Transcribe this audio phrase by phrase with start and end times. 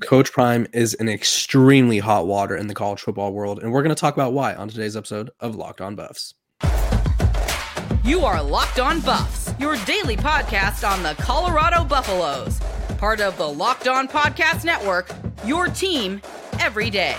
[0.00, 3.94] Coach Prime is an extremely hot water in the college football world, and we're going
[3.94, 6.34] to talk about why on today's episode of Locked On Buffs.
[8.04, 12.60] You are Locked On Buffs, your daily podcast on the Colorado Buffaloes,
[12.96, 15.10] part of the Locked On Podcast Network,
[15.44, 16.22] your team
[16.60, 17.18] every day.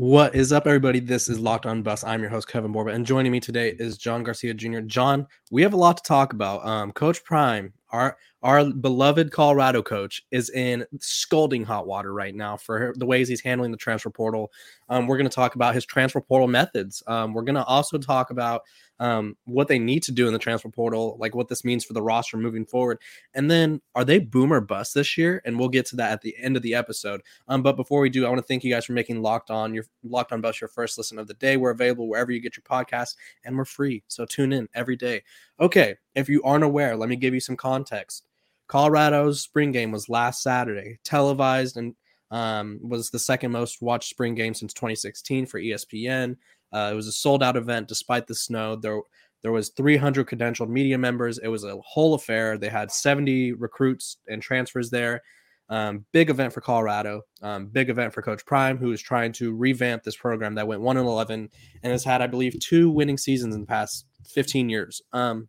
[0.00, 0.98] What is up, everybody?
[0.98, 2.04] This is Locked On Buffs.
[2.04, 4.80] I'm your host, Kevin Borba, and joining me today is John Garcia Jr.
[4.80, 6.64] John, we have a lot to talk about.
[6.64, 12.56] Um, coach Prime, our our beloved Colorado coach, is in scalding hot water right now
[12.56, 14.50] for the ways he's handling the transfer portal.
[14.88, 17.02] Um, we're going to talk about his transfer portal methods.
[17.06, 18.62] Um, we're going to also talk about
[19.00, 21.94] um, what they need to do in the transfer portal, like what this means for
[21.94, 22.98] the roster moving forward.
[23.34, 25.40] And then are they boomer bust this year?
[25.44, 27.22] And we'll get to that at the end of the episode.
[27.48, 29.74] Um, but before we do, I want to thank you guys for making Locked On
[29.74, 31.56] your Locked On Buffs your first listen of the day.
[31.56, 34.02] We're available wherever you get your podcast, and we're free.
[34.06, 35.22] So tune in every day.
[35.58, 38.24] Okay, if you aren't aware, let me give you some context.
[38.70, 41.92] Colorado's spring game was last Saturday, televised and
[42.30, 46.36] um, was the second most watched spring game since 2016 for ESPN.
[46.72, 48.76] Uh, it was a sold out event despite the snow.
[48.76, 49.00] There
[49.42, 51.38] there was 300 credentialed media members.
[51.38, 52.56] It was a whole affair.
[52.56, 55.20] They had 70 recruits and transfers there.
[55.68, 57.22] Um, big event for Colorado.
[57.42, 60.82] Um, big event for Coach Prime, who is trying to revamp this program that went
[60.82, 61.48] one and 11
[61.82, 65.02] and has had, I believe, two winning seasons in the past 15 years.
[65.12, 65.48] Um,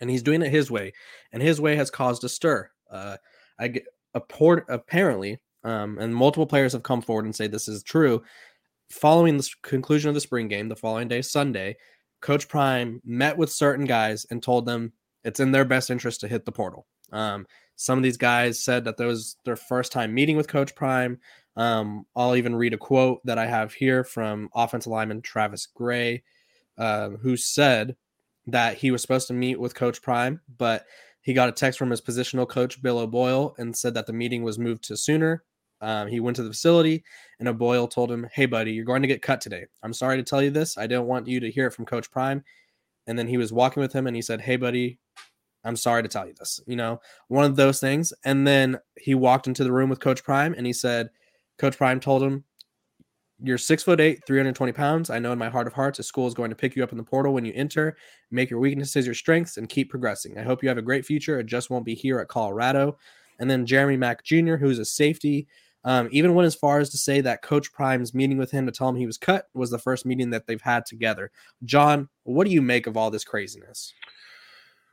[0.00, 0.92] and he's doing it his way,
[1.32, 2.70] and his way has caused a stir.
[2.90, 3.16] Uh,
[3.58, 3.86] I get
[4.28, 8.22] port, apparently, um, and multiple players have come forward and say this is true
[8.90, 11.76] following the conclusion of the spring game, the following day, Sunday,
[12.20, 14.92] Coach Prime met with certain guys and told them
[15.24, 16.86] it's in their best interest to hit the portal.
[17.12, 17.46] Um,
[17.76, 21.18] some of these guys said that that was their first time meeting with Coach Prime.
[21.56, 26.22] Um, I'll even read a quote that I have here from offensive lineman Travis Gray,
[26.76, 27.96] uh, who said
[28.48, 30.84] that he was supposed to meet with Coach Prime, but
[31.22, 34.42] he got a text from his positional coach Bill O'Boyle and said that the meeting
[34.42, 35.44] was moved to sooner
[35.80, 37.04] um, he went to the facility,
[37.38, 39.66] and O'Boyle told him, "Hey, buddy, you're going to get cut today.
[39.82, 40.76] I'm sorry to tell you this.
[40.76, 42.44] I don't want you to hear it from Coach Prime."
[43.06, 44.98] And then he was walking with him, and he said, "Hey, buddy,
[45.64, 46.60] I'm sorry to tell you this.
[46.66, 50.24] You know, one of those things." And then he walked into the room with Coach
[50.24, 51.10] Prime, and he said,
[51.58, 52.44] "Coach Prime told him."
[53.40, 55.10] You're six foot eight, 320 pounds.
[55.10, 56.90] I know in my heart of hearts, a school is going to pick you up
[56.90, 57.96] in the portal when you enter,
[58.32, 60.36] make your weaknesses your strengths, and keep progressing.
[60.38, 61.38] I hope you have a great future.
[61.38, 62.98] It just won't be here at Colorado.
[63.38, 65.46] And then Jeremy Mack Jr., who's a safety,
[65.84, 68.72] um, even went as far as to say that Coach Prime's meeting with him to
[68.72, 71.30] tell him he was cut was the first meeting that they've had together.
[71.64, 73.94] John, what do you make of all this craziness?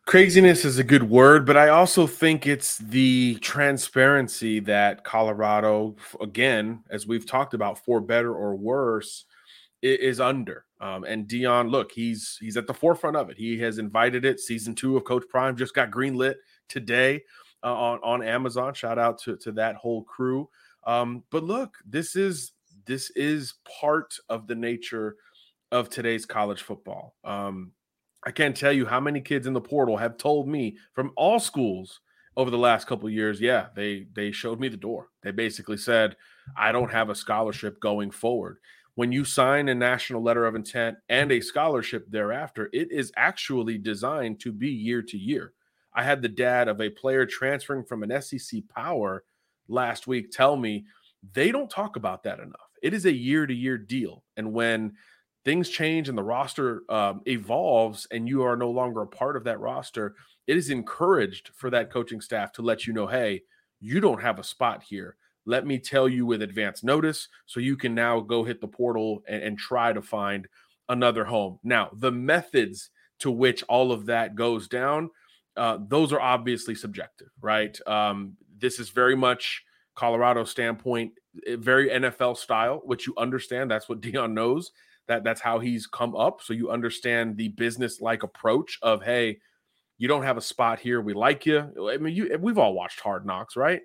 [0.06, 6.84] Craziness is a good word, but I also think it's the transparency that Colorado, again,
[6.92, 9.26] as we've talked about, for better or worse,
[9.82, 10.66] is under.
[10.80, 13.38] Um, and Deion, look, he's he's at the forefront of it.
[13.38, 14.40] He has invited it.
[14.40, 16.36] Season two of Coach Prime just got greenlit
[16.70, 17.24] today
[17.64, 18.76] uh, on on Amazon.
[18.76, 20.48] Shout out to to that whole crew.
[20.84, 22.52] Um, but look, this is
[22.86, 25.16] this is part of the nature
[25.72, 27.16] of today's college football.
[27.24, 27.72] Um,
[28.26, 31.40] I can't tell you how many kids in the portal have told me from all
[31.40, 32.02] schools
[32.38, 33.40] over the last couple years.
[33.40, 35.10] Yeah, they they showed me the door.
[35.24, 36.16] They basically said,
[36.58, 38.58] "I don't have a scholarship going forward."
[38.96, 43.78] When you sign a national letter of intent and a scholarship thereafter, it is actually
[43.78, 45.54] designed to be year to year.
[45.94, 49.24] I had the dad of a player transferring from an SEC power
[49.68, 50.86] last week tell me
[51.34, 52.70] they don't talk about that enough.
[52.82, 54.24] It is a year to year deal.
[54.38, 54.94] And when
[55.46, 59.44] things change and the roster um, evolves and you are no longer a part of
[59.46, 60.16] that roster,
[60.48, 63.44] it is encouraged for that coaching staff to let you know, hey,
[63.80, 65.16] you don't have a spot here.
[65.46, 69.24] Let me tell you with advance notice so you can now go hit the portal
[69.28, 70.48] and, and try to find
[70.90, 71.60] another home.
[71.64, 72.90] Now, the methods
[73.20, 75.12] to which all of that goes down,
[75.56, 77.78] uh, those are obviously subjective, right?
[77.88, 79.64] Um, this is very much
[79.96, 81.14] Colorado standpoint,
[81.46, 83.70] eh, very NFL style, which you understand.
[83.70, 84.72] That's what Deion knows.
[85.08, 86.42] That that's how he's come up.
[86.42, 89.40] So you understand the business like approach of hey,
[89.98, 91.02] you don't have a spot here.
[91.02, 91.90] We like you.
[91.90, 93.82] I mean, you we've all watched Hard Knocks, right?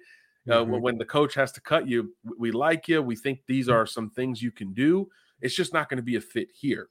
[0.48, 0.74] Uh, mm-hmm.
[0.74, 3.02] Uh, when the coach has to cut you, we like you.
[3.02, 5.08] We think these are some things you can do.
[5.42, 6.88] It's just not going to be a fit here.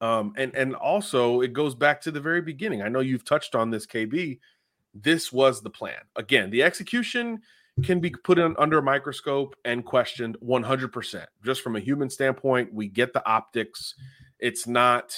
[0.00, 2.82] Um, and and also it goes back to the very beginning.
[2.82, 4.38] I know you've touched on this, KB
[4.94, 6.00] this was the plan.
[6.16, 7.40] Again, the execution
[7.84, 11.26] can be put in under a microscope and questioned 100%.
[11.44, 13.94] Just from a human standpoint, we get the optics.
[14.38, 15.16] It's not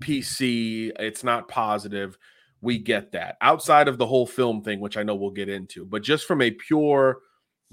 [0.00, 2.18] PC, it's not positive.
[2.60, 3.36] We get that.
[3.40, 6.42] Outside of the whole film thing, which I know we'll get into, but just from
[6.42, 7.18] a pure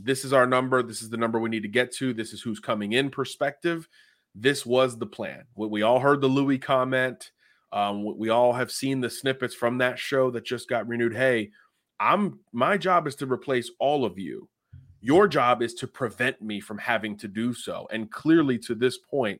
[0.01, 2.41] this is our number, this is the number we need to get to, this is
[2.41, 3.87] who's coming in perspective,
[4.33, 5.43] this was the plan.
[5.55, 7.31] We all heard the Louis comment.
[7.71, 11.15] Um, we all have seen the snippets from that show that just got renewed.
[11.15, 11.51] Hey,
[11.99, 14.47] I'm my job is to replace all of you.
[15.01, 17.87] Your job is to prevent me from having to do so.
[17.91, 19.39] And clearly, to this point,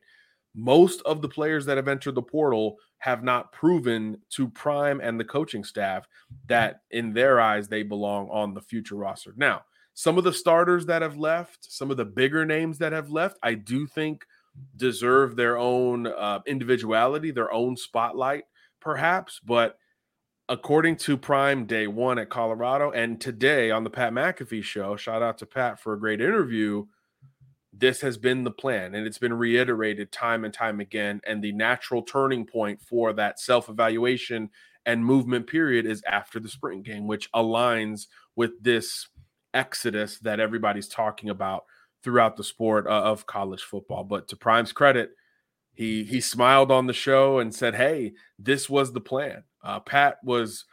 [0.54, 5.18] most of the players that have entered the portal have not proven to Prime and
[5.18, 6.06] the coaching staff
[6.46, 9.32] that, in their eyes, they belong on the future roster.
[9.36, 9.62] Now,
[9.94, 13.38] some of the starters that have left, some of the bigger names that have left,
[13.42, 14.24] I do think
[14.76, 18.44] deserve their own uh, individuality, their own spotlight,
[18.80, 19.40] perhaps.
[19.44, 19.78] But
[20.50, 25.22] according to Prime Day One at Colorado, and today on the Pat McAfee show, shout
[25.22, 26.86] out to Pat for a great interview.
[27.72, 31.20] This has been the plan, and it's been reiterated time and time again.
[31.24, 34.50] And the natural turning point for that self evaluation
[34.84, 39.08] and movement period is after the spring game, which aligns with this
[39.54, 41.64] exodus that everybody's talking about
[42.02, 44.02] throughout the sport uh, of college football.
[44.02, 45.10] But to Prime's credit,
[45.80, 50.18] he he smiled on the show and said, "Hey, this was the plan." Uh, Pat
[50.22, 50.66] was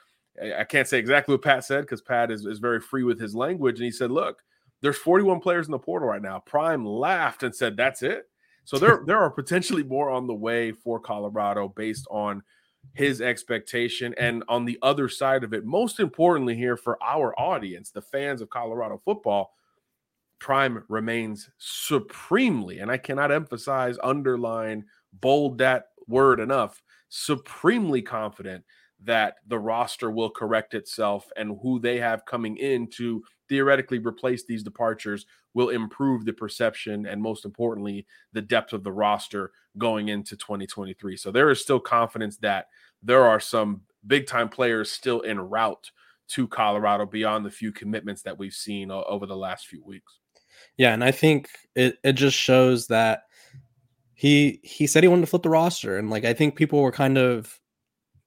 [0.60, 3.34] I can't say exactly what Pat said because Pat is, is very free with his
[3.34, 4.44] language, and he said, "Look,
[4.82, 8.26] there's 41 players in the portal right now." Prime laughed and said, "That's it."
[8.66, 12.44] So there there are potentially more on the way for Colorado based on
[12.94, 17.92] his expectation and on the other side of it most importantly here for our audience
[17.92, 19.52] the fans of colorado football
[20.40, 28.64] Prime remains supremely, and I cannot emphasize, underline, bold that word enough, supremely confident
[29.04, 34.44] that the roster will correct itself and who they have coming in to theoretically replace
[34.46, 40.10] these departures will improve the perception and most importantly the depth of the roster going
[40.10, 42.66] into 2023 so there is still confidence that
[43.04, 45.92] there are some big time players still en route
[46.28, 50.20] to colorado beyond the few commitments that we've seen over the last few weeks.
[50.78, 53.24] Yeah, and I think it it just shows that
[54.18, 56.92] he he said he wanted to flip the roster, and like I think people were
[56.92, 57.60] kind of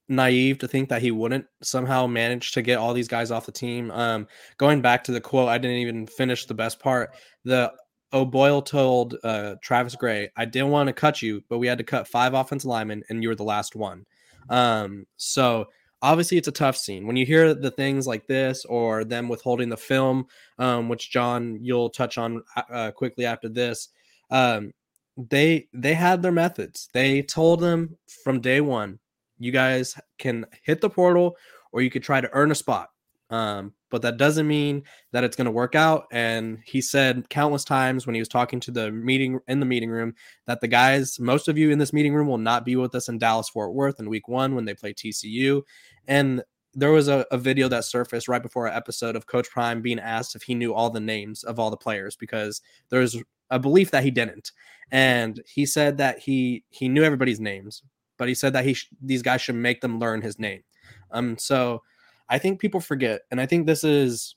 [0.09, 3.53] naive to think that he wouldn't somehow manage to get all these guys off the
[3.53, 3.91] team.
[3.91, 7.11] Um, going back to the quote, I didn't even finish the best part.
[7.45, 7.73] The
[8.13, 11.85] O'Boyle told uh, Travis Gray, "I didn't want to cut you, but we had to
[11.85, 14.07] cut five offensive linemen, and you were the last one."
[14.49, 15.67] Um, so
[16.03, 19.69] obviously it's a tough scene when you hear the things like this or them withholding
[19.69, 20.25] the film
[20.59, 22.43] um, which john you'll touch on
[22.73, 23.91] uh, quickly after this
[24.31, 24.73] um,
[25.17, 28.99] they they had their methods they told them from day one
[29.39, 31.37] you guys can hit the portal
[31.73, 32.89] or you could try to earn a spot
[33.31, 36.07] um, but that doesn't mean that it's going to work out.
[36.11, 39.91] And he said countless times when he was talking to the meeting in the meeting
[39.91, 40.15] room
[40.47, 43.09] that the guys, most of you in this meeting room, will not be with us
[43.09, 45.63] in Dallas Fort Worth in week one when they play TCU.
[46.07, 46.43] And
[46.75, 49.99] there was a, a video that surfaced right before our episode of Coach Prime being
[49.99, 53.17] asked if he knew all the names of all the players because there's
[53.51, 54.53] a belief that he didn't.
[54.93, 57.83] And he said that he he knew everybody's names,
[58.19, 60.63] but he said that he sh- these guys should make them learn his name.
[61.11, 61.83] Um, so
[62.29, 64.37] I think people forget, and I think this is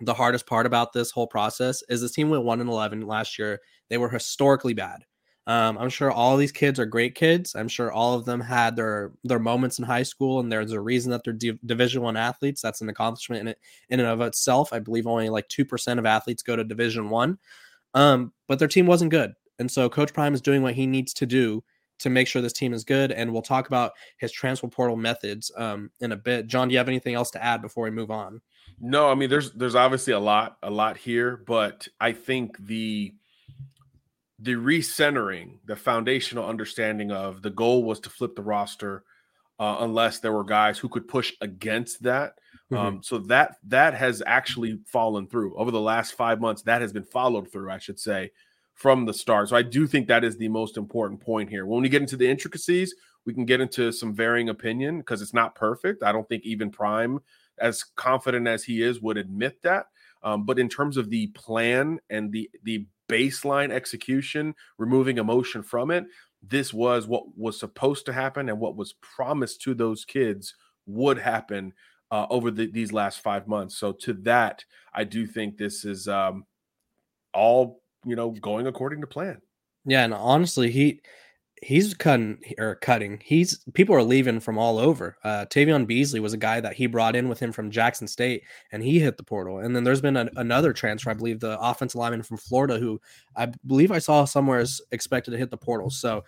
[0.00, 3.38] the hardest part about this whole process is this team went one and eleven last
[3.38, 3.60] year.
[3.88, 5.04] They were historically bad.
[5.48, 7.56] Um, I'm sure all these kids are great kids.
[7.56, 10.80] I'm sure all of them had their their moments in high school, and there's a
[10.80, 12.60] reason that they're D- Division One athletes.
[12.60, 13.58] That's an accomplishment in it
[13.88, 14.74] in and of itself.
[14.74, 17.38] I believe only like two percent of athletes go to Division One,
[17.94, 21.14] um, but their team wasn't good, and so Coach Prime is doing what he needs
[21.14, 21.64] to do
[22.00, 23.10] to make sure this team is good.
[23.10, 26.46] And we'll talk about his transfer portal methods um, in a bit.
[26.46, 28.42] John, do you have anything else to add before we move on?
[28.80, 33.14] No, I mean there's there's obviously a lot a lot here, but I think the
[34.38, 39.04] the recentering, the foundational understanding of the goal was to flip the roster,
[39.58, 42.34] uh, unless there were guys who could push against that.
[42.70, 42.76] Mm-hmm.
[42.76, 46.62] Um, so that that has actually fallen through over the last five months.
[46.62, 48.30] That has been followed through, I should say,
[48.74, 49.48] from the start.
[49.48, 51.66] So I do think that is the most important point here.
[51.66, 55.34] When we get into the intricacies, we can get into some varying opinion because it's
[55.34, 56.02] not perfect.
[56.02, 57.18] I don't think even Prime,
[57.58, 59.86] as confident as he is, would admit that.
[60.22, 65.90] Um, but in terms of the plan and the the baseline execution, removing emotion from
[65.90, 66.04] it,
[66.42, 70.54] this was what was supposed to happen and what was promised to those kids
[70.86, 71.72] would happen
[72.10, 73.76] uh, over the, these last five months.
[73.76, 76.44] So to that, I do think this is um,
[77.34, 79.40] all you know, going according to plan.
[79.84, 81.00] Yeah, and honestly, he
[81.62, 83.20] he's cutting or cutting.
[83.24, 85.16] He's people are leaving from all over.
[85.24, 88.42] Uh Tavion Beasley was a guy that he brought in with him from Jackson State,
[88.72, 89.58] and he hit the portal.
[89.58, 93.00] And then there's been another transfer, I believe, the offensive lineman from Florida, who
[93.36, 95.90] I believe I saw somewhere is expected to hit the portal.
[95.90, 96.24] So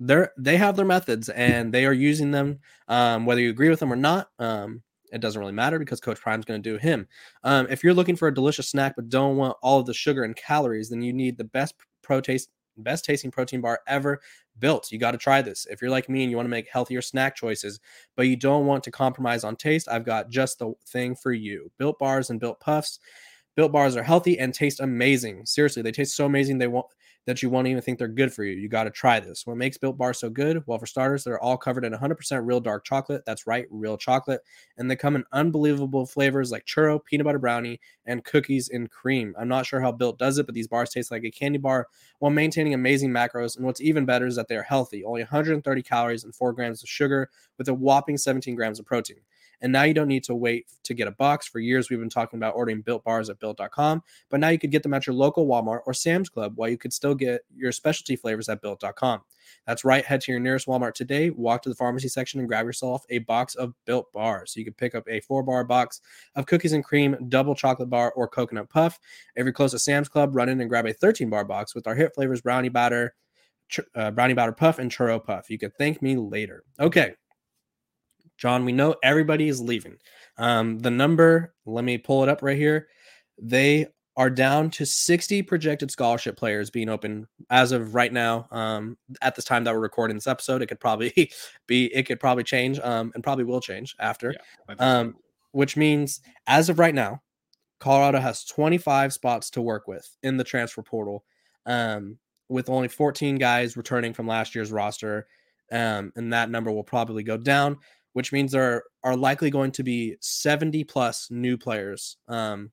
[0.00, 2.58] they're they have their methods and they are using them.
[2.88, 4.82] Um, whether you agree with them or not, um,
[5.12, 7.06] it doesn't really matter because Coach Prime's going to do him.
[7.44, 10.24] Um, if you're looking for a delicious snack but don't want all of the sugar
[10.24, 14.20] and calories, then you need the best pro taste best tasting protein bar ever
[14.58, 14.90] built.
[14.92, 15.66] You got to try this.
[15.70, 17.80] If you're like me and you want to make healthier snack choices,
[18.16, 21.70] but you don't want to compromise on taste, I've got just the thing for you.
[21.78, 22.98] Built bars and built puffs.
[23.54, 25.44] Built bars are healthy and taste amazing.
[25.46, 26.86] Seriously, they taste so amazing they won't
[27.26, 28.52] that you won't even think they're good for you.
[28.58, 29.46] You got to try this.
[29.46, 30.62] What makes Built Bar so good?
[30.66, 33.24] Well, for starters, they're all covered in 100% real dark chocolate.
[33.24, 34.40] That's right, real chocolate.
[34.76, 39.34] And they come in unbelievable flavors like churro, peanut butter brownie, and cookies and cream.
[39.38, 41.86] I'm not sure how Built does it, but these bars taste like a candy bar
[42.18, 43.56] while maintaining amazing macros.
[43.56, 46.82] And what's even better is that they are healthy, only 130 calories and 4 grams
[46.82, 49.20] of sugar with a whopping 17 grams of protein.
[49.62, 51.46] And now you don't need to wait to get a box.
[51.46, 54.72] For years, we've been talking about ordering built bars at built.com, but now you could
[54.72, 57.72] get them at your local Walmart or Sam's Club while you could still get your
[57.72, 59.22] specialty flavors at built.com.
[59.66, 60.04] That's right.
[60.04, 63.18] Head to your nearest Walmart today, walk to the pharmacy section, and grab yourself a
[63.18, 64.52] box of built bars.
[64.52, 66.00] So you can pick up a four bar box
[66.34, 68.98] of cookies and cream, double chocolate bar, or coconut puff.
[69.36, 71.86] If you're close to Sam's Club, run in and grab a 13 bar box with
[71.86, 73.14] our hit flavors brownie batter,
[73.94, 75.48] uh, brownie batter puff, and churro puff.
[75.48, 76.64] You can thank me later.
[76.80, 77.14] Okay.
[78.42, 79.98] John, we know everybody is leaving.
[80.36, 82.88] Um, the number, let me pull it up right here.
[83.40, 88.48] They are down to 60 projected scholarship players being open as of right now.
[88.50, 91.30] Um, at this time that we're recording this episode, it could probably
[91.68, 94.34] be, it could probably change, um, and probably will change after.
[94.68, 95.14] Yeah, um,
[95.52, 97.22] which means as of right now,
[97.78, 101.22] Colorado has 25 spots to work with in the transfer portal,
[101.66, 102.18] um,
[102.48, 105.28] with only 14 guys returning from last year's roster.
[105.70, 107.78] Um, and that number will probably go down
[108.12, 112.70] which means there are likely going to be 70 plus new players um,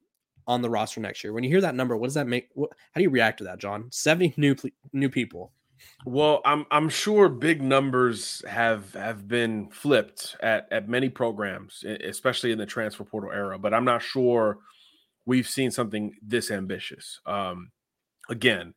[0.48, 1.34] on the roster next year.
[1.34, 2.50] When you hear that number, what does that make?
[2.53, 3.88] What, how do you react to that, John?
[3.91, 4.55] 70 new
[4.93, 5.51] new people.
[6.05, 12.51] Well, I'm I'm sure big numbers have have been flipped at at many programs, especially
[12.51, 13.58] in the transfer portal era.
[13.58, 14.60] But I'm not sure
[15.25, 17.22] we've seen something this ambitious.
[17.25, 17.72] Um,
[18.29, 18.74] again,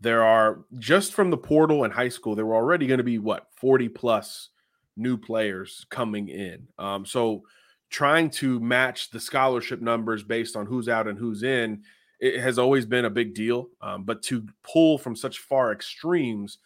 [0.00, 3.18] there are just from the portal and high school, there were already going to be
[3.18, 4.48] what 40 plus
[4.96, 6.68] new players coming in.
[6.78, 7.42] Um, so
[7.90, 11.82] trying to match the scholarship numbers based on who's out and who's in
[12.20, 13.68] it has always been a big deal.
[13.80, 16.58] Um, but to pull from such far extremes,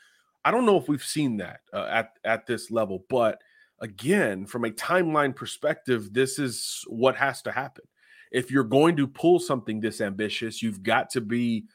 [0.44, 3.04] I don't know if we've seen that uh, at at this level.
[3.08, 3.40] But
[3.80, 7.84] again, from a timeline perspective, this is what has to happen.
[8.32, 11.66] If you're going to pull something this ambitious, you've got to be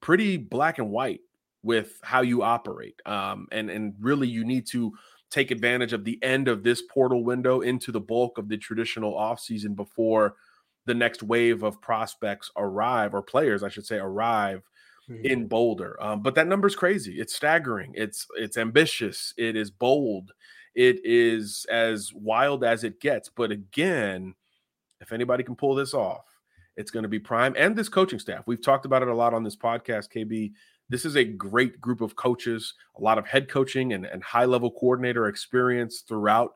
[0.00, 1.20] pretty black and white
[1.62, 3.00] with how you operate.
[3.06, 4.92] Um, and and really, you need to
[5.30, 9.14] take advantage of the end of this portal window into the bulk of the traditional
[9.14, 10.36] offseason before
[10.86, 14.62] the next wave of prospects arrive or players i should say arrive
[15.08, 15.24] mm-hmm.
[15.24, 15.96] in boulder.
[16.02, 17.18] Um, but that number is crazy.
[17.18, 17.92] It's staggering.
[17.94, 19.34] It's it's ambitious.
[19.36, 20.32] It is bold.
[20.74, 23.28] It is as wild as it gets.
[23.28, 24.34] But again
[25.00, 26.24] if anybody can pull this off
[26.76, 28.44] it's going to be prime and this coaching staff.
[28.46, 30.52] We've talked about it a lot on this podcast kb
[30.88, 34.46] this is a great group of coaches, a lot of head coaching and, and high
[34.46, 36.54] level coordinator experience throughout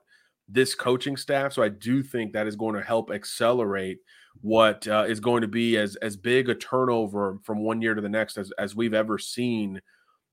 [0.49, 1.53] this coaching staff.
[1.53, 3.99] So I do think that is going to help accelerate
[4.41, 8.01] what uh, is going to be as as big a turnover from one year to
[8.01, 9.81] the next as, as we've ever seen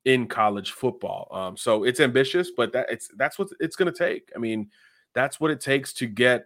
[0.05, 1.27] in college football.
[1.31, 4.31] Um, so it's ambitious, but that it's that's what it's going to take.
[4.35, 4.69] I mean,
[5.13, 6.45] that's what it takes to get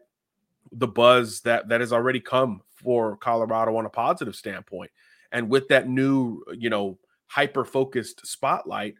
[0.71, 4.91] the buzz that that has already come for Colorado on a positive standpoint.
[5.31, 6.97] And with that new, you know,
[7.33, 8.95] hyper focused spotlight,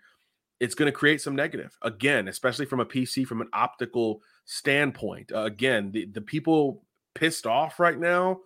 [0.59, 5.31] it's going to create some negative again, especially from a PC, from an optical standpoint.
[5.33, 8.39] Uh, again, the, the people pissed off right now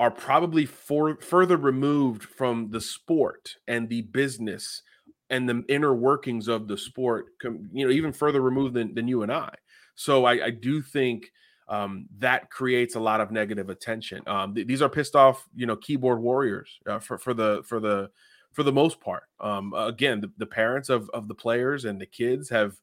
[0.00, 4.82] are probably for, further removed from the sport and the business
[5.30, 7.26] and the inner workings of the sport,
[7.72, 9.54] you know, even further removed than, than you and I.
[9.94, 11.30] So I, I do think
[11.68, 14.22] um, that creates a lot of negative attention.
[14.26, 17.80] Um, th- these are pissed off, you know, keyboard warriors uh, for for the for
[17.80, 18.10] the
[18.52, 19.24] for the most part.
[19.40, 22.76] Um, again, the, the parents of, of the players and the kids have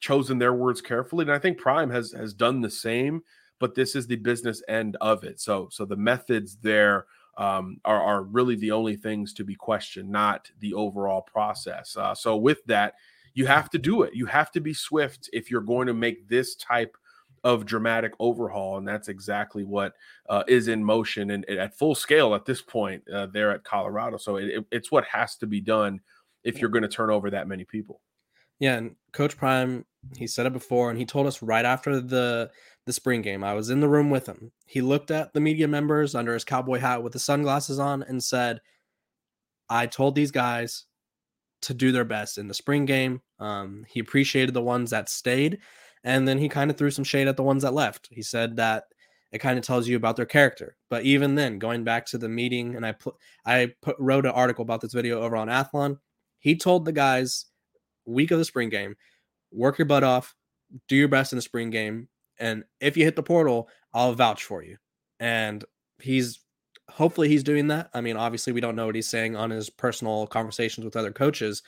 [0.00, 3.22] chosen their words carefully, and I think Prime has has done the same.
[3.58, 5.40] But this is the business end of it.
[5.40, 7.06] So so the methods there
[7.38, 11.96] um, are are really the only things to be questioned, not the overall process.
[11.96, 12.94] Uh, so with that,
[13.34, 14.14] you have to do it.
[14.14, 16.96] You have to be swift if you're going to make this type
[17.46, 19.94] of dramatic overhaul, and that's exactly what
[20.28, 23.62] uh, is in motion and, and, at full scale at this point uh, there at
[23.62, 24.16] Colorado.
[24.16, 26.00] So it, it's what has to be done
[26.42, 28.00] if you're going to turn over that many people.
[28.58, 29.84] Yeah, and Coach Prime,
[30.16, 32.50] he said it before, and he told us right after the
[32.84, 33.44] the spring game.
[33.44, 34.50] I was in the room with him.
[34.66, 38.20] He looked at the media members under his cowboy hat with the sunglasses on and
[38.20, 38.60] said,
[39.70, 40.86] "I told these guys
[41.62, 43.22] to do their best in the spring game.
[43.38, 45.60] Um, he appreciated the ones that stayed."
[46.04, 48.08] And then he kind of threw some shade at the ones that left.
[48.10, 48.84] He said that
[49.32, 50.76] it kind of tells you about their character.
[50.88, 54.32] But even then, going back to the meeting, and I put I put wrote an
[54.32, 55.98] article about this video over on Athlon.
[56.38, 57.46] He told the guys
[58.04, 58.96] week of the spring game,
[59.50, 60.34] work your butt off,
[60.88, 64.44] do your best in the spring game, and if you hit the portal, I'll vouch
[64.44, 64.76] for you.
[65.18, 65.64] And
[66.00, 66.40] he's
[66.88, 67.90] hopefully he's doing that.
[67.94, 71.12] I mean, obviously we don't know what he's saying on his personal conversations with other
[71.12, 71.62] coaches,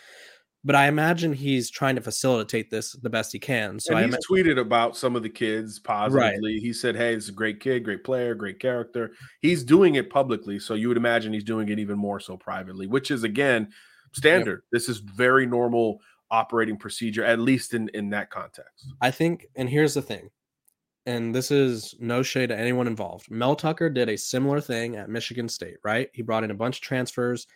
[0.68, 3.80] but I imagine he's trying to facilitate this the best he can.
[3.80, 6.60] So and I he's ima- tweeted about some of the kids positively.
[6.60, 10.58] He said, "Hey, it's a great kid, great player, great character." He's doing it publicly,
[10.58, 13.72] so you would imagine he's doing it even more so privately, which is again
[14.12, 14.60] standard.
[14.64, 14.68] Yep.
[14.72, 18.92] This is very normal operating procedure, at least in in that context.
[19.00, 20.28] I think, and here's the thing,
[21.06, 23.30] and this is no shade to anyone involved.
[23.30, 26.10] Mel Tucker did a similar thing at Michigan State, right?
[26.12, 27.46] He brought in a bunch of transfers.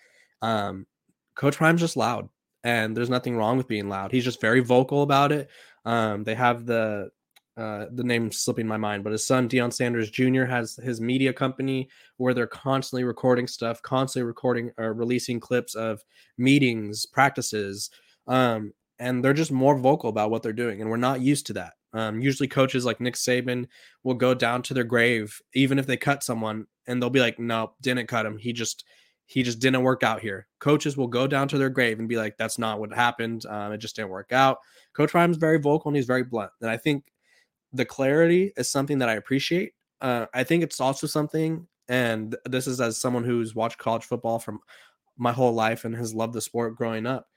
[0.41, 0.87] Um,
[1.35, 2.31] Coach Prime's just loud
[2.65, 4.13] and there's nothing wrong with being loud.
[4.13, 5.51] He's just very vocal about it.
[5.85, 7.11] Um, they have the
[7.57, 10.45] uh, the name slipping my mind, but his son Deion Sanders Jr.
[10.45, 16.03] has his media company where they're constantly recording stuff, constantly recording or releasing clips of
[16.39, 17.91] meetings, practices,
[18.27, 21.53] um, and they're just more vocal about what they're doing, and we're not used to
[21.53, 21.75] that.
[21.93, 23.67] Um, usually, coaches like Nick Saban
[24.03, 27.39] will go down to their grave, even if they cut someone, and they'll be like,
[27.39, 28.39] "No, didn't cut him.
[28.39, 28.85] He just
[29.27, 30.47] he just didn't work out here.
[30.59, 33.47] Coaches will go down to their grave and be like, that's not what happened.
[33.47, 34.59] Um, it just didn't work out.
[34.95, 36.51] Coach Prime's very vocal and he's very blunt.
[36.61, 37.05] And I think
[37.73, 39.73] the clarity is something that I appreciate.
[40.01, 44.39] Uh, I think it's also something, and this is as someone who's watched college football
[44.39, 44.61] from
[45.17, 47.29] my whole life and has loved the sport growing up.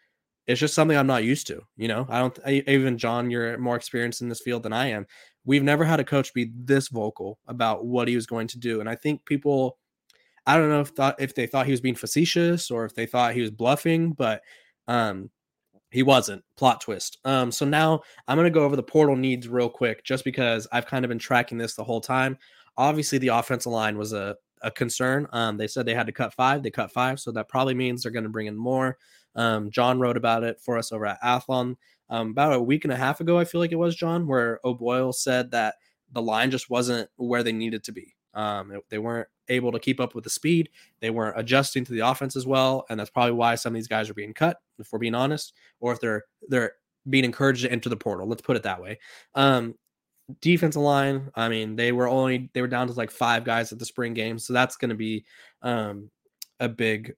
[0.48, 1.62] It's just something I'm not used to.
[1.78, 4.88] You know, I don't, I, even John, you're more experienced in this field than I
[4.88, 5.08] am.
[5.46, 8.80] We've never had a coach be this vocal about what he was going to do.
[8.80, 9.78] And I think people,
[10.48, 13.06] I don't know if thought if they thought he was being facetious or if they
[13.06, 14.42] thought he was bluffing, but
[14.88, 15.30] um
[15.92, 16.44] he wasn't.
[16.58, 17.20] Plot twist.
[17.26, 20.68] Um so now I'm going to go over the portal needs real quick just because
[20.72, 22.38] I've kind of been tracking this the whole time.
[22.78, 25.28] Obviously the offensive line was a a concern.
[25.32, 28.04] Um they said they had to cut 5, they cut 5, so that probably means
[28.04, 28.98] they're going to bring in more.
[29.36, 31.76] Um John wrote about it for us over at Athlon
[32.10, 34.60] um, about a week and a half ago I feel like it was John where
[34.64, 35.76] O'Boyle said that
[36.12, 38.16] the line just wasn't where they needed to be.
[38.36, 40.70] Um, they weren't able to keep up with the speed.
[41.00, 43.88] They weren't adjusting to the offense as well, and that's probably why some of these
[43.88, 46.74] guys are being cut, if we're being honest, or if they're they're
[47.10, 48.28] being encouraged to enter the portal.
[48.28, 49.00] Let's put it that way.
[49.36, 49.76] Um,
[50.42, 53.80] defensive line, I mean, they were only they were down to like five guys at
[53.80, 55.26] the spring game, so that's going to be
[55.62, 56.10] um,
[56.60, 57.14] a big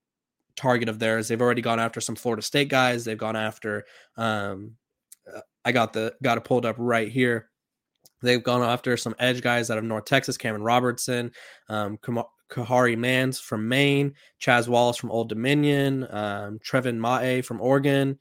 [0.55, 1.27] target of theirs.
[1.27, 3.05] They've already gone after some Florida State guys.
[3.05, 3.85] They've gone after.
[4.17, 4.73] Um,
[5.33, 7.49] uh, I got the got it pulled up right here.
[8.21, 11.31] They've gone after some edge guys out of North Texas, Cameron Robertson,
[11.69, 11.97] um,
[12.49, 18.17] Kahari Mans from Maine, Chaz Wallace from Old Dominion, um, Trevin Mae from Oregon.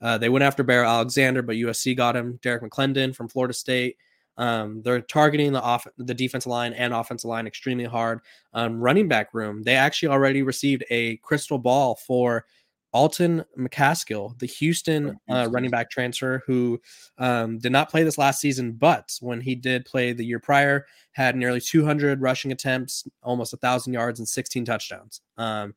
[0.00, 2.38] Uh, they went after Bear Alexander, but USC got him.
[2.42, 3.96] Derrick McLendon from Florida State.
[4.36, 8.20] Um, they're targeting the off the defensive line and offensive line extremely hard.
[8.54, 12.46] Um, running back room, they actually already received a crystal ball for
[12.92, 16.80] Alton McCaskill, the Houston uh, running back transfer who
[17.18, 20.86] um, did not play this last season, but when he did play the year prior,
[21.12, 25.20] had nearly 200 rushing attempts, almost a thousand yards, and 16 touchdowns.
[25.38, 25.74] Um,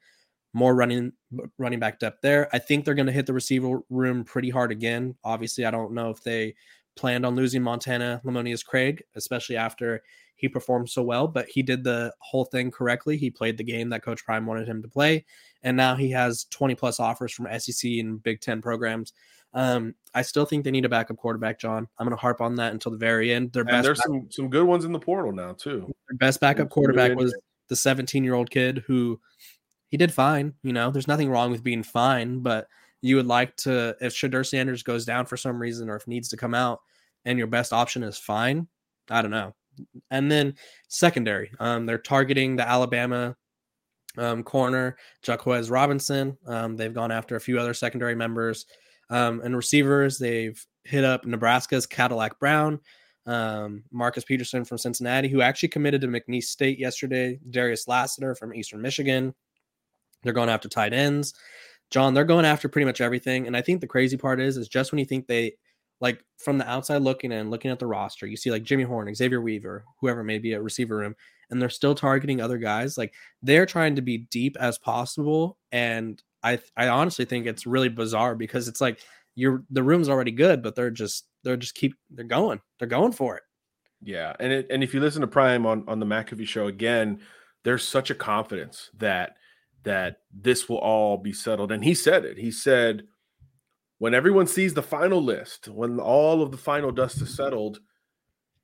[0.54, 1.12] more running
[1.58, 2.48] running back depth there.
[2.54, 5.16] I think they're going to hit the receiver room pretty hard again.
[5.24, 6.56] Obviously, I don't know if they
[6.96, 10.04] planned on losing Montana Lemonious Craig, especially after
[10.44, 13.16] he performed so well, but he did the whole thing correctly.
[13.16, 15.24] He played the game that Coach Prime wanted him to play,
[15.62, 19.14] and now he has 20 plus offers from SEC and Big Ten programs.
[19.54, 21.88] Um, I still think they need a backup quarterback, John.
[21.98, 23.54] I'm going to harp on that until the very end.
[23.54, 25.90] Their and best there's back- some some good ones in the portal now too.
[26.10, 27.34] Their best backup quarterback was
[27.70, 29.22] the 17 year old kid who
[29.88, 30.56] he did fine.
[30.62, 32.68] You know, there's nothing wrong with being fine, but
[33.02, 36.28] you would like to if Shedeur Sanders goes down for some reason or if needs
[36.30, 36.82] to come out,
[37.24, 38.68] and your best option is fine.
[39.10, 39.56] I don't know.
[40.12, 40.56] And then
[40.88, 43.36] secondary, um, they're targeting the Alabama
[44.18, 46.38] um, corner, Jahquez Robinson.
[46.46, 48.66] Um, they've gone after a few other secondary members.
[49.10, 52.80] Um, and receivers, they've hit up Nebraska's Cadillac Brown,
[53.26, 58.54] um, Marcus Peterson from Cincinnati, who actually committed to McNeese State yesterday, Darius Lassiter from
[58.54, 59.34] Eastern Michigan.
[60.24, 61.34] They're going after tight ends.
[61.90, 63.46] John, they're going after pretty much everything.
[63.46, 65.54] And I think the crazy part is, is just when you think they
[66.02, 69.14] like from the outside looking in, looking at the roster, you see like Jimmy Horn,
[69.14, 71.16] Xavier Weaver, whoever may be a receiver room,
[71.50, 72.98] and they're still targeting other guys.
[72.98, 75.58] Like they're trying to be deep as possible.
[75.72, 79.00] And I I honestly think it's really bizarre because it's like
[79.36, 82.60] you're the room's already good, but they're just they're just keep they're going.
[82.80, 83.44] They're going for it.
[84.02, 84.34] Yeah.
[84.40, 87.22] And it, and if you listen to Prime on, on the McAfee show again,
[87.64, 89.38] there's such a confidence that
[89.84, 91.72] that this will all be settled.
[91.72, 92.38] And he said it.
[92.38, 93.04] He said
[94.04, 97.80] when everyone sees the final list, when all of the final dust is settled,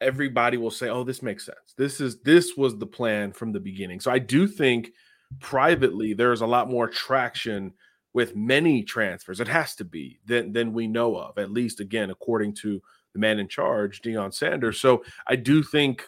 [0.01, 1.73] everybody will say, "Oh, this makes sense.
[1.77, 4.91] This is this was the plan from the beginning." So I do think
[5.39, 7.71] privately there's a lot more traction
[8.11, 9.39] with many transfers.
[9.39, 12.81] It has to be than than we know of, at least again, according to
[13.13, 14.77] the man in charge, Deion Sanders.
[14.81, 16.05] So I do think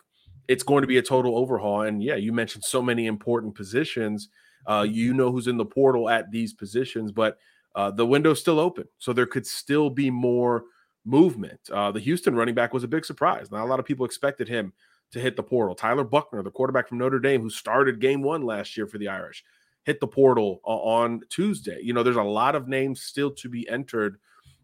[0.50, 1.84] it's going to be a total overhaul.
[1.84, 4.28] And yeah, you mentioned so many important positions.
[4.68, 7.38] Uh, you know who's in the portal at these positions, but
[7.76, 10.66] uh, the window's still open, so there could still be more
[11.06, 11.60] movement.
[11.72, 13.52] Uh, the Houston running back was a big surprise.
[13.52, 14.74] Not a lot of people expected him
[15.12, 15.76] to hit the portal.
[15.76, 19.08] Tyler Buchner, the quarterback from Notre Dame, who started game one last year for the
[19.08, 19.44] Irish,
[19.84, 21.80] hit the portal on Tuesday.
[21.82, 24.20] You know, there's a lot of names still to be entered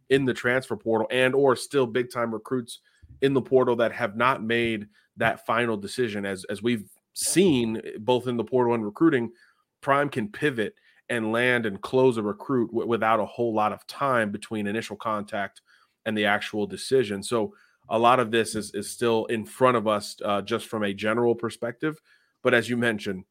[0.10, 2.80] in the transfer portal and or still big time recruits
[3.22, 8.28] in the portal that have not made that final decision as as we've seen both
[8.28, 9.32] in the portal and recruiting
[9.82, 10.76] prime can pivot
[11.10, 14.96] and land and close a recruit w- without a whole lot of time between initial
[14.96, 15.62] contact
[16.06, 17.54] and the actual decision so
[17.90, 20.94] a lot of this is, is still in front of us uh, just from a
[20.94, 22.00] general perspective
[22.44, 23.24] but as you mentioned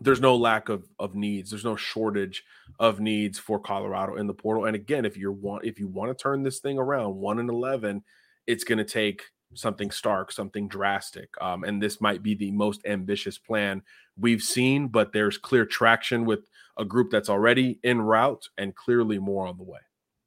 [0.00, 1.50] there's no lack of of needs.
[1.50, 2.44] There's no shortage
[2.78, 4.66] of needs for Colorado in the portal.
[4.66, 7.48] And again, if you want if you want to turn this thing around, one and
[7.48, 8.02] eleven,
[8.46, 9.22] it's going to take
[9.54, 11.30] something stark, something drastic.
[11.40, 13.82] Um, and this might be the most ambitious plan
[14.18, 19.18] we've seen, but there's clear traction with a group that's already en route and clearly
[19.18, 19.80] more on the way.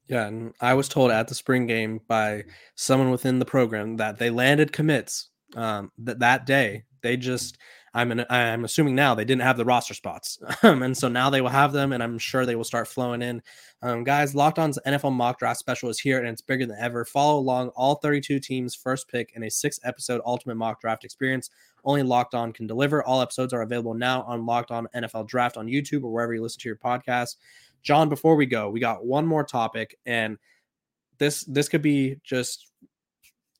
[0.08, 4.18] Yeah, and I was told at the spring game by someone within the program that
[4.18, 6.86] they landed commits um, that that day.
[7.02, 7.58] They just
[7.94, 11.42] I'm an, I'm assuming now they didn't have the roster spots, and so now they
[11.42, 13.42] will have them, and I'm sure they will start flowing in.
[13.82, 17.06] Um, guys, Locked On's NFL Mock Draft Special is here, and it's bigger than ever.
[17.06, 21.50] Follow along all 32 teams' first pick in a six-episode Ultimate Mock Draft experience.
[21.86, 23.04] Only Locked On can deliver.
[23.04, 26.42] All episodes are available now on Locked On NFL Draft on YouTube or wherever you
[26.42, 27.38] listen to your podcast.
[27.82, 30.38] John, before we go, we got one more topic, and
[31.18, 32.68] this this could be just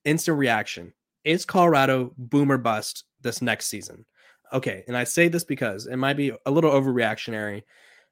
[0.04, 0.92] instant reaction.
[1.24, 4.04] Is Colorado boomer bust this next season?
[4.52, 7.62] Okay, and I say this because it might be a little overreactionary,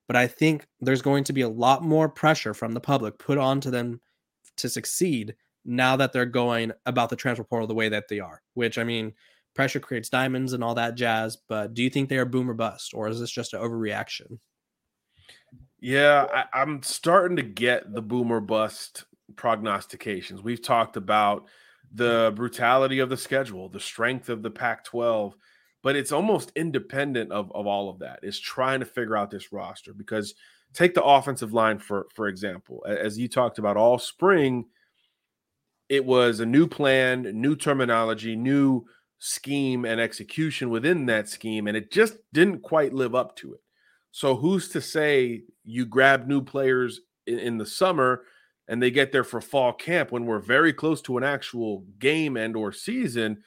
[0.06, 3.38] but I think there's going to be a lot more pressure from the public put
[3.38, 4.00] onto them
[4.56, 8.42] to succeed now that they're going about the transfer portal the way that they are.
[8.54, 9.12] Which I mean,
[9.54, 11.36] pressure creates diamonds and all that jazz.
[11.48, 14.38] But do you think they are boom or bust, or is this just an overreaction?
[15.80, 19.04] Yeah, I, I'm starting to get the boomer bust
[19.36, 20.42] prognostications.
[20.42, 21.46] We've talked about
[21.92, 25.34] the brutality of the schedule, the strength of the Pac 12
[25.82, 29.52] but it's almost independent of, of all of that is trying to figure out this
[29.52, 30.34] roster because
[30.74, 34.64] take the offensive line for for example as you talked about all spring
[35.88, 38.84] it was a new plan new terminology new
[39.18, 43.60] scheme and execution within that scheme and it just didn't quite live up to it.
[44.10, 48.22] So who's to say you grab new players in, in the summer
[48.68, 52.36] and they get there for fall camp when we're very close to an actual game
[52.36, 53.42] and or season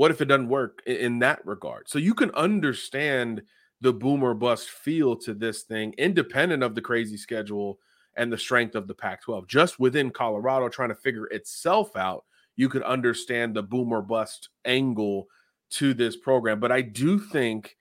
[0.00, 1.86] what if it doesn't work in that regard?
[1.86, 3.42] So you can understand
[3.82, 7.78] the boomer bust feel to this thing, independent of the crazy schedule
[8.16, 9.46] and the strength of the Pac 12.
[9.46, 12.24] Just within Colorado, trying to figure itself out,
[12.56, 15.26] you could understand the boomer bust angle
[15.72, 16.60] to this program.
[16.60, 17.76] But I do think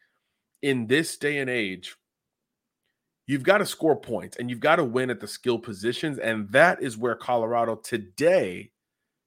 [0.61, 1.95] in this day and age,
[3.27, 6.19] you've got to score points and you've got to win at the skill positions.
[6.19, 8.71] And that is where Colorado today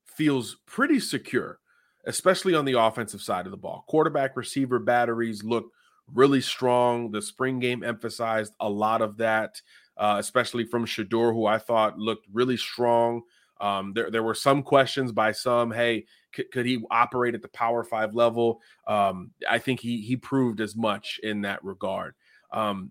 [0.05, 1.59] feels pretty secure
[2.07, 3.85] especially on the offensive side of the ball.
[3.89, 5.71] Quarterback receiver batteries look
[6.13, 7.11] really strong.
[7.11, 9.61] The spring game emphasized a lot of that,
[9.97, 13.23] uh, especially from Shedeur, who I thought looked really strong.
[13.61, 17.49] Um, there, there were some questions by some, hey, c- could he operate at the
[17.49, 18.61] power five level?
[18.89, 22.15] Um, I think he he proved as much in that regard.
[22.53, 22.91] Um,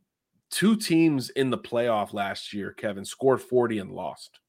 [0.49, 4.39] two teams in the playoff last year, Kevin, scored 40 and lost.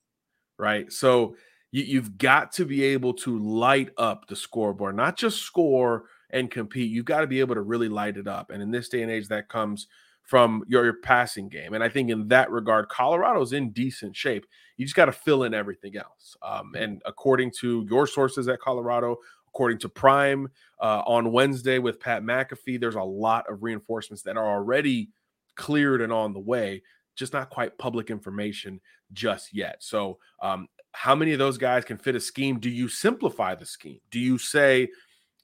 [0.58, 0.92] Right.
[0.92, 1.34] So
[1.72, 6.50] you, you've got to be able to light up the scoreboard, not just score and
[6.50, 6.90] compete.
[6.90, 8.50] You've got to be able to really light it up.
[8.50, 9.88] And in this day and age, that comes
[10.22, 11.74] from your, your passing game.
[11.74, 14.46] And I think in that regard, Colorado's in decent shape.
[14.76, 16.36] You just got to fill in everything else.
[16.42, 19.16] Um, and according to your sources at Colorado,
[19.48, 20.48] according to Prime
[20.80, 25.10] uh, on Wednesday with Pat McAfee, there's a lot of reinforcements that are already
[25.56, 26.82] cleared and on the way,
[27.14, 28.80] just not quite public information
[29.12, 29.76] just yet.
[29.80, 32.60] So um, how many of those guys can fit a scheme?
[32.60, 33.98] Do you simplify the scheme?
[34.10, 34.88] Do you say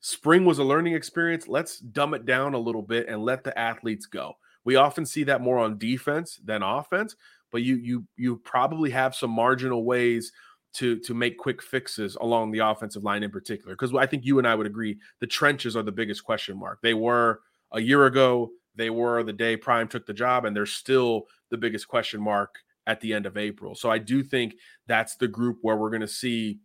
[0.00, 1.48] spring was a learning experience?
[1.48, 4.34] Let's dumb it down a little bit and let the athletes go.
[4.64, 7.16] We often see that more on defense than offense,
[7.50, 10.32] but you you you probably have some marginal ways
[10.74, 14.38] to to make quick fixes along the offensive line in particular because I think you
[14.38, 16.80] and I would agree the trenches are the biggest question mark.
[16.82, 17.40] They were
[17.72, 21.56] a year ago, they were the day Prime took the job and they're still the
[21.56, 22.54] biggest question mark
[22.88, 23.76] at the end of April.
[23.76, 24.54] So I do think
[24.88, 26.58] that's the group where we're going to see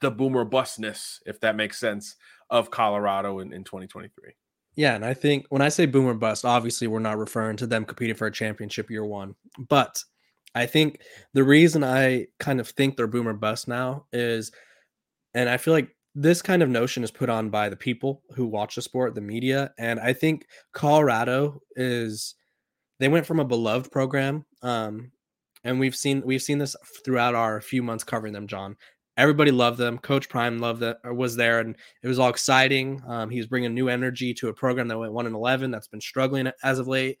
[0.00, 2.16] the boomer bustness, if that makes sense,
[2.50, 4.34] of Colorado in, in 2023.
[4.76, 7.84] Yeah, and I think when I say boomer bust, obviously we're not referring to them
[7.84, 9.34] competing for a championship year one,
[9.68, 10.02] but
[10.54, 11.00] I think
[11.32, 14.52] the reason I kind of think they're boomer bust now is,
[15.32, 18.46] and I feel like this kind of notion is put on by the people who
[18.46, 22.34] watch the sport, the media, and I think Colorado is
[23.00, 25.10] they went from a beloved program, um,
[25.64, 28.76] and we've seen we've seen this throughout our few months covering them, John.
[29.16, 29.98] Everybody loved them.
[29.98, 33.00] Coach Prime loved that was there, and it was all exciting.
[33.06, 35.88] Um, he was bringing new energy to a program that went one and eleven that's
[35.88, 37.18] been struggling as of late.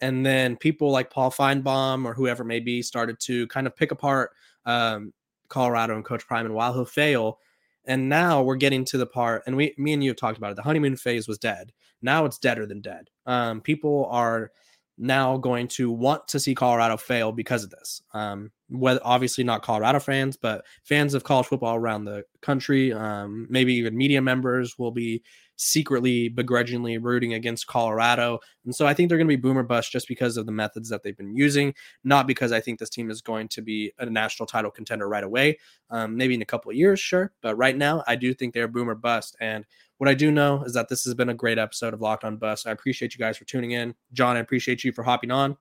[0.00, 3.90] And then people like Paul Finebaum or whoever may be started to kind of pick
[3.90, 4.32] apart
[4.64, 5.12] um,
[5.48, 7.38] Colorado and Coach Prime, and while he'll fail,
[7.84, 10.52] and now we're getting to the part, and we, me and you have talked about
[10.52, 10.56] it.
[10.56, 11.72] The honeymoon phase was dead.
[12.00, 13.08] Now it's deader than dead.
[13.26, 14.52] Um, people are
[14.96, 18.02] now going to want to see Colorado fail because of this.
[18.12, 23.46] Um, whether obviously not Colorado fans, but fans of college football around the country, um,
[23.50, 25.22] maybe even media members will be
[25.56, 28.40] secretly begrudgingly rooting against Colorado.
[28.64, 30.88] And so I think they're going to be boomer bust just because of the methods
[30.88, 34.06] that they've been using, not because I think this team is going to be a
[34.06, 35.58] national title contender right away.
[35.90, 37.32] Um, maybe in a couple of years, sure.
[37.42, 39.36] But right now, I do think they're boomer bust.
[39.40, 39.64] And
[39.98, 42.36] what I do know is that this has been a great episode of Locked on
[42.36, 42.66] Buffs.
[42.66, 43.94] I appreciate you guys for tuning in.
[44.12, 45.56] John, I appreciate you for hopping on.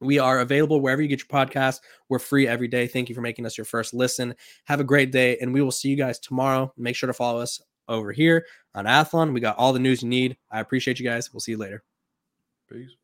[0.00, 1.80] We are available wherever you get your podcast.
[2.08, 2.86] We're free every day.
[2.86, 4.34] Thank you for making us your first listen.
[4.64, 6.72] Have a great day, and we will see you guys tomorrow.
[6.76, 9.32] Make sure to follow us over here on Athlon.
[9.32, 10.36] We got all the news you need.
[10.50, 11.32] I appreciate you guys.
[11.32, 11.82] We'll see you later.
[12.70, 12.96] Peace.